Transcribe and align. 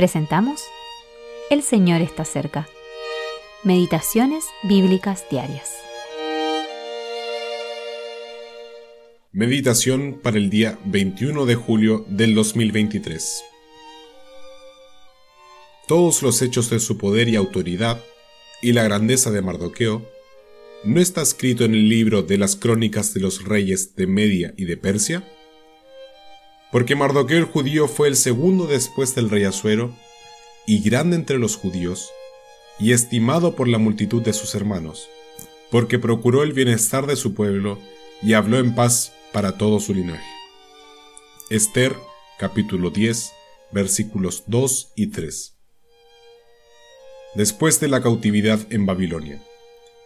Presentamos 0.00 0.62
El 1.50 1.62
Señor 1.62 2.00
está 2.00 2.24
cerca. 2.24 2.66
Meditaciones 3.64 4.46
Bíblicas 4.62 5.26
Diarias. 5.30 5.68
Meditación 9.30 10.18
para 10.22 10.38
el 10.38 10.48
día 10.48 10.78
21 10.86 11.44
de 11.44 11.54
julio 11.54 12.06
del 12.08 12.34
2023. 12.34 13.44
Todos 15.86 16.22
los 16.22 16.40
hechos 16.40 16.70
de 16.70 16.80
su 16.80 16.96
poder 16.96 17.28
y 17.28 17.36
autoridad 17.36 18.02
y 18.62 18.72
la 18.72 18.84
grandeza 18.84 19.30
de 19.30 19.42
Mardoqueo 19.42 20.08
¿no 20.82 20.98
está 20.98 21.20
escrito 21.20 21.66
en 21.66 21.74
el 21.74 21.90
libro 21.90 22.22
de 22.22 22.38
las 22.38 22.56
crónicas 22.56 23.12
de 23.12 23.20
los 23.20 23.44
reyes 23.44 23.96
de 23.96 24.06
Media 24.06 24.54
y 24.56 24.64
de 24.64 24.78
Persia? 24.78 25.28
Porque 26.72 26.94
Mardoqueo 26.94 27.38
el 27.38 27.44
judío 27.44 27.88
fue 27.88 28.08
el 28.08 28.16
segundo 28.16 28.66
después 28.66 29.14
del 29.14 29.30
rey 29.30 29.44
Asuero, 29.44 29.94
y 30.66 30.82
grande 30.82 31.16
entre 31.16 31.38
los 31.38 31.56
judíos, 31.56 32.10
y 32.78 32.92
estimado 32.92 33.56
por 33.56 33.68
la 33.68 33.78
multitud 33.78 34.22
de 34.22 34.32
sus 34.32 34.54
hermanos, 34.54 35.08
porque 35.70 35.98
procuró 35.98 36.42
el 36.42 36.52
bienestar 36.52 37.06
de 37.06 37.16
su 37.16 37.34
pueblo 37.34 37.78
y 38.22 38.34
habló 38.34 38.58
en 38.58 38.74
paz 38.74 39.12
para 39.32 39.58
todo 39.58 39.80
su 39.80 39.94
linaje. 39.94 40.24
Esther 41.50 41.96
capítulo 42.38 42.90
10 42.90 43.32
versículos 43.72 44.44
2 44.46 44.92
y 44.96 45.08
3. 45.08 45.56
Después 47.34 47.80
de 47.80 47.88
la 47.88 48.02
cautividad 48.02 48.60
en 48.70 48.86
Babilonia, 48.86 49.42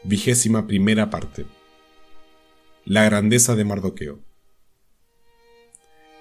vigésima 0.03 0.67
primera 0.67 1.11
parte. 1.11 1.47
La 2.85 3.05
grandeza 3.05 3.55
de 3.55 3.65
Mardoqueo. 3.65 4.24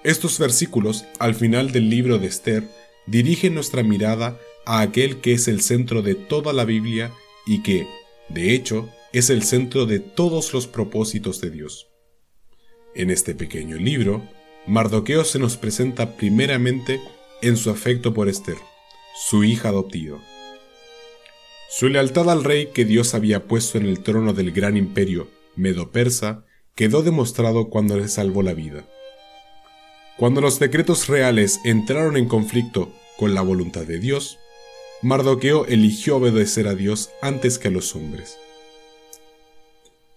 Estos 0.04 0.38
versículos, 0.38 1.06
al 1.18 1.34
final 1.34 1.72
del 1.72 1.88
libro 1.88 2.18
de 2.18 2.26
Esther, 2.26 2.68
dirigen 3.06 3.54
nuestra 3.54 3.82
mirada 3.82 4.38
a 4.66 4.82
aquel 4.82 5.22
que 5.22 5.32
es 5.32 5.48
el 5.48 5.62
centro 5.62 6.02
de 6.02 6.14
toda 6.14 6.52
la 6.52 6.66
Biblia 6.66 7.10
y 7.46 7.62
que, 7.62 7.86
de 8.28 8.54
hecho, 8.54 8.90
es 9.14 9.30
el 9.30 9.42
centro 9.42 9.86
de 9.86 10.00
todos 10.00 10.52
los 10.52 10.66
propósitos 10.66 11.40
de 11.40 11.50
Dios. 11.50 11.88
En 12.94 13.10
este 13.10 13.34
pequeño 13.34 13.76
libro, 13.78 14.28
Mardoqueo 14.66 15.24
se 15.24 15.38
nos 15.38 15.56
presenta 15.56 16.16
primeramente 16.16 17.00
en 17.40 17.56
su 17.56 17.70
afecto 17.70 18.12
por 18.12 18.28
Esther, 18.28 18.58
su 19.26 19.42
hija 19.42 19.70
adoptiva. 19.70 20.18
Su 21.70 21.88
lealtad 21.88 22.28
al 22.28 22.44
rey 22.44 22.66
que 22.74 22.84
Dios 22.84 23.14
había 23.14 23.46
puesto 23.46 23.78
en 23.78 23.86
el 23.86 24.00
trono 24.00 24.34
del 24.34 24.52
gran 24.52 24.76
imperio 24.76 25.28
medo-persa 25.56 26.44
quedó 26.74 27.02
demostrado 27.02 27.70
cuando 27.70 27.96
le 27.96 28.08
salvó 28.08 28.42
la 28.42 28.52
vida. 28.52 28.86
Cuando 30.16 30.40
los 30.40 30.60
decretos 30.60 31.08
reales 31.08 31.60
entraron 31.64 32.16
en 32.16 32.28
conflicto 32.28 32.92
con 33.16 33.34
la 33.34 33.42
voluntad 33.42 33.82
de 33.82 33.98
Dios, 33.98 34.38
Mardoqueo 35.02 35.66
eligió 35.66 36.16
obedecer 36.16 36.68
a 36.68 36.74
Dios 36.74 37.10
antes 37.20 37.58
que 37.58 37.68
a 37.68 37.70
los 37.72 37.96
hombres. 37.96 38.38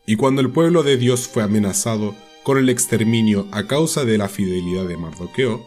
Y 0.06 0.16
cuando 0.16 0.42
el 0.42 0.52
pueblo 0.52 0.84
de 0.84 0.98
Dios 0.98 1.28
fue 1.28 1.42
amenazado 1.42 2.16
con 2.44 2.60
el 2.60 2.70
exterminio 2.70 3.48
a 3.52 3.66
causa 3.66 4.06
de 4.06 4.20
la 4.20 4.30
fidelidad 4.30 4.86
de 4.86 4.98
Mardoqueo, 4.98 5.66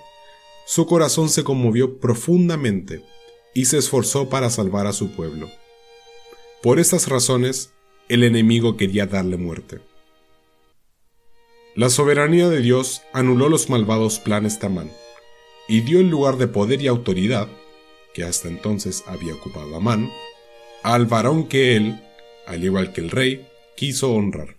su 0.64 0.86
corazón 0.86 1.28
se 1.28 1.42
conmovió 1.42 1.98
profundamente 1.98 3.04
y 3.52 3.64
se 3.64 3.78
esforzó 3.78 4.28
para 4.28 4.48
salvar 4.48 4.86
a 4.86 4.92
su 4.92 5.10
pueblo. 5.10 5.50
Por 6.62 6.78
estas 6.78 7.08
razones, 7.08 7.72
el 8.08 8.22
enemigo 8.22 8.76
quería 8.76 9.06
darle 9.06 9.36
muerte. 9.36 9.80
La 11.76 11.88
soberanía 11.88 12.48
de 12.48 12.60
Dios 12.60 13.02
anuló 13.12 13.48
los 13.48 13.70
malvados 13.70 14.18
planes 14.18 14.58
de 14.58 14.66
Amán 14.66 14.90
y 15.68 15.82
dio 15.82 16.00
el 16.00 16.10
lugar 16.10 16.36
de 16.36 16.48
poder 16.48 16.82
y 16.82 16.88
autoridad, 16.88 17.46
que 18.12 18.24
hasta 18.24 18.48
entonces 18.48 19.04
había 19.06 19.34
ocupado 19.34 19.76
Amán, 19.76 20.10
al 20.82 21.06
varón 21.06 21.46
que 21.46 21.76
él, 21.76 22.02
al 22.46 22.64
igual 22.64 22.92
que 22.92 23.00
el 23.00 23.10
rey, 23.10 23.46
quiso 23.76 24.12
honrar. 24.12 24.56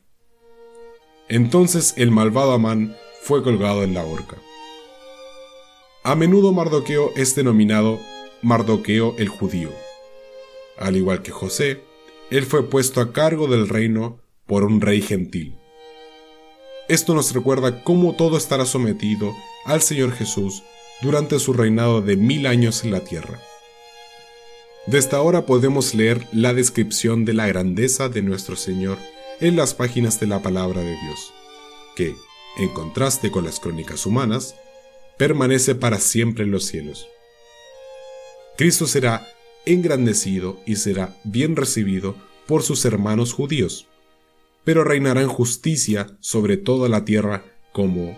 Entonces 1.27 1.93
el 1.97 2.11
malvado 2.11 2.53
Amán 2.53 2.95
fue 3.21 3.43
colgado 3.43 3.83
en 3.83 3.93
la 3.93 4.05
horca. 4.05 4.37
A 6.03 6.15
menudo 6.15 6.53
Mardoqueo 6.53 7.11
es 7.17 7.35
denominado 7.35 7.99
Mardoqueo 8.41 9.15
el 9.17 9.27
judío. 9.27 9.69
Al 10.77 10.95
igual 10.95 11.21
que 11.21 11.31
José, 11.31 11.83
él 12.29 12.45
fue 12.45 12.69
puesto 12.69 13.01
a 13.01 13.11
cargo 13.11 13.47
del 13.47 13.67
reino 13.67 14.19
por 14.47 14.63
un 14.63 14.79
rey 14.79 15.01
gentil. 15.01 15.60
Esto 16.91 17.13
nos 17.13 17.33
recuerda 17.33 17.85
cómo 17.85 18.17
todo 18.17 18.35
estará 18.35 18.65
sometido 18.65 19.33
al 19.63 19.81
Señor 19.81 20.11
Jesús 20.11 20.61
durante 21.01 21.39
su 21.39 21.53
reinado 21.53 22.01
de 22.01 22.17
mil 22.17 22.45
años 22.45 22.83
en 22.83 22.91
la 22.91 22.99
tierra. 22.99 23.39
Desde 24.87 25.15
ahora 25.15 25.45
podemos 25.45 25.95
leer 25.95 26.27
la 26.33 26.53
descripción 26.53 27.23
de 27.23 27.33
la 27.33 27.47
grandeza 27.47 28.09
de 28.09 28.21
nuestro 28.21 28.57
Señor 28.57 28.97
en 29.39 29.55
las 29.55 29.73
páginas 29.73 30.19
de 30.19 30.27
la 30.27 30.41
palabra 30.41 30.81
de 30.81 30.97
Dios, 30.99 31.33
que, 31.95 32.13
en 32.57 32.67
contraste 32.73 33.31
con 33.31 33.45
las 33.45 33.61
crónicas 33.61 34.05
humanas, 34.05 34.55
permanece 35.17 35.75
para 35.75 35.97
siempre 35.97 36.43
en 36.43 36.51
los 36.51 36.65
cielos. 36.65 37.07
Cristo 38.57 38.85
será 38.85 39.25
engrandecido 39.65 40.59
y 40.65 40.75
será 40.75 41.17
bien 41.23 41.55
recibido 41.55 42.17
por 42.47 42.63
sus 42.63 42.83
hermanos 42.83 43.31
judíos 43.31 43.87
pero 44.63 44.83
reinará 44.83 45.21
en 45.21 45.27
justicia 45.27 46.17
sobre 46.19 46.57
toda 46.57 46.89
la 46.89 47.05
tierra 47.05 47.43
como 47.71 48.17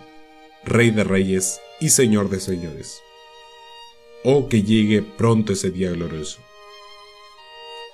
Rey 0.64 0.90
de 0.90 1.04
Reyes 1.04 1.60
y 1.80 1.90
Señor 1.90 2.30
de 2.30 2.40
Señores. 2.40 3.00
Oh, 4.24 4.48
que 4.48 4.62
llegue 4.62 5.02
pronto 5.02 5.52
ese 5.52 5.70
día 5.70 5.90
glorioso. 5.90 6.40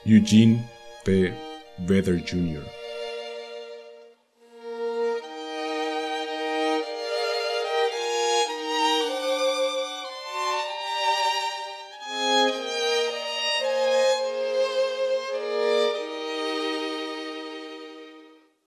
Eugene 0.05 0.69
P. 1.05 1.34
Vedder 1.78 2.25
Jr. 2.28 2.80